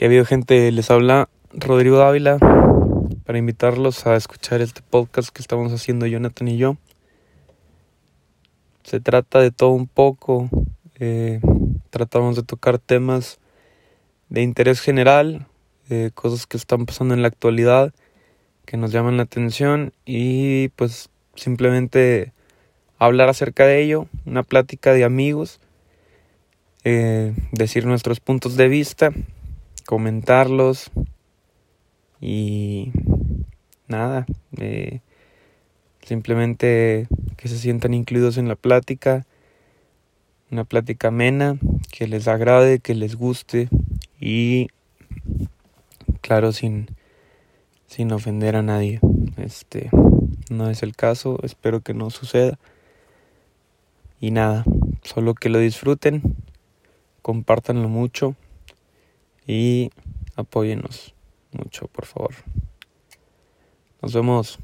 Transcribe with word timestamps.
Que 0.00 0.06
ha 0.06 0.08
habido 0.08 0.24
gente, 0.24 0.72
les 0.72 0.90
habla 0.90 1.28
Rodrigo 1.52 1.98
Dávila 1.98 2.38
para 3.26 3.36
invitarlos 3.36 4.06
a 4.06 4.16
escuchar 4.16 4.62
este 4.62 4.80
podcast 4.80 5.28
que 5.28 5.42
estamos 5.42 5.74
haciendo 5.74 6.06
Jonathan 6.06 6.48
y 6.48 6.56
yo. 6.56 6.78
Se 8.82 8.98
trata 8.98 9.40
de 9.40 9.50
todo 9.50 9.72
un 9.72 9.86
poco, 9.86 10.48
eh, 10.98 11.42
tratamos 11.90 12.34
de 12.34 12.44
tocar 12.44 12.78
temas 12.78 13.40
de 14.30 14.40
interés 14.40 14.80
general, 14.80 15.46
eh, 15.90 16.12
cosas 16.14 16.46
que 16.46 16.56
están 16.56 16.86
pasando 16.86 17.12
en 17.12 17.20
la 17.20 17.28
actualidad, 17.28 17.92
que 18.64 18.78
nos 18.78 18.92
llaman 18.92 19.18
la 19.18 19.24
atención 19.24 19.92
y 20.06 20.68
pues 20.76 21.10
simplemente 21.34 22.32
hablar 22.98 23.28
acerca 23.28 23.66
de 23.66 23.82
ello, 23.82 24.06
una 24.24 24.44
plática 24.44 24.94
de 24.94 25.04
amigos, 25.04 25.60
eh, 26.84 27.34
decir 27.52 27.84
nuestros 27.84 28.20
puntos 28.20 28.56
de 28.56 28.68
vista, 28.68 29.12
comentarlos 29.90 30.92
y 32.20 32.92
nada, 33.88 34.24
eh, 34.56 35.00
simplemente 36.00 37.08
que 37.36 37.48
se 37.48 37.58
sientan 37.58 37.92
incluidos 37.94 38.38
en 38.38 38.46
la 38.46 38.54
plática, 38.54 39.26
una 40.52 40.62
plática 40.62 41.08
amena, 41.08 41.58
que 41.90 42.06
les 42.06 42.28
agrade, 42.28 42.78
que 42.78 42.94
les 42.94 43.16
guste 43.16 43.68
y 44.20 44.68
claro, 46.20 46.52
sin, 46.52 46.86
sin 47.88 48.12
ofender 48.12 48.54
a 48.54 48.62
nadie. 48.62 49.00
Este 49.38 49.90
no 50.50 50.70
es 50.70 50.84
el 50.84 50.94
caso, 50.94 51.40
espero 51.42 51.80
que 51.80 51.94
no 51.94 52.10
suceda. 52.10 52.60
Y 54.20 54.30
nada, 54.30 54.64
solo 55.02 55.34
que 55.34 55.48
lo 55.48 55.58
disfruten, 55.58 56.36
compártanlo 57.22 57.88
mucho 57.88 58.36
y 59.50 59.90
apóyenos 60.36 61.12
mucho, 61.50 61.88
por 61.88 62.06
favor. 62.06 62.34
Nos 64.00 64.14
vemos. 64.14 64.60